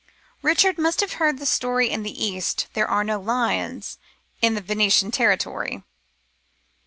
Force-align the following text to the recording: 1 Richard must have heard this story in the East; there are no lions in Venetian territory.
1 0.41 0.49
Richard 0.49 0.77
must 0.79 0.99
have 1.01 1.13
heard 1.21 1.37
this 1.37 1.51
story 1.51 1.87
in 1.87 2.01
the 2.01 2.25
East; 2.25 2.65
there 2.73 2.87
are 2.89 3.03
no 3.03 3.19
lions 3.21 3.99
in 4.41 4.55
Venetian 4.59 5.11
territory. 5.11 5.83